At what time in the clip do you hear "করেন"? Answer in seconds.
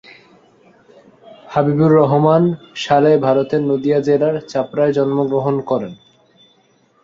5.69-5.93